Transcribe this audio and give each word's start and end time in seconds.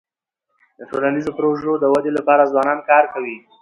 د 0.77 0.81
ټولنیزو 0.89 1.31
پروژو 1.37 1.71
د 1.79 1.85
ودی 1.93 2.11
لپاره 2.17 2.49
ځوانان 2.51 2.79
کار 2.89 3.03
کوي. 3.13 3.37